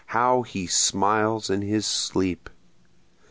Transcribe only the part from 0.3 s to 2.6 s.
he smiles in his sleep!)